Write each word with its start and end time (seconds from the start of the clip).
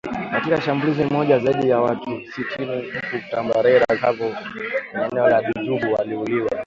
Katika 0.31 0.61
shambulizi 0.61 1.03
moja 1.05 1.39
zaidi 1.39 1.69
ya 1.69 1.81
watu 1.81 2.21
sitini 2.35 2.75
huko 2.75 3.25
Tambarare 3.31 3.85
Savo 4.01 4.29
kwenye 4.91 5.07
eneo 5.11 5.29
la 5.29 5.41
Djubu 5.41 5.93
waliuawa 5.93 6.49